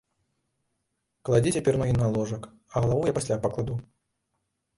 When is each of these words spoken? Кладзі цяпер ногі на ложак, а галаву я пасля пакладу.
Кладзі 1.29 1.53
цяпер 1.57 1.77
ногі 1.81 1.93
на 1.99 2.07
ложак, 2.15 2.49
а 2.73 2.75
галаву 2.81 3.03
я 3.11 3.15
пасля 3.19 3.39
пакладу. 3.45 3.79